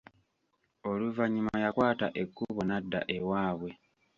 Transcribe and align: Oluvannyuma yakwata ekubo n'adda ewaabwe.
Oluvannyuma 0.89 1.53
yakwata 1.63 2.07
ekubo 2.21 2.61
n'adda 2.67 2.99
ewaabwe. 3.17 3.71